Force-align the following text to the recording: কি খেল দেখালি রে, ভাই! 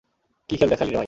কি 0.49 0.55
খেল 0.57 0.69
দেখালি 0.69 0.89
রে, 0.89 0.93
ভাই! 0.93 0.99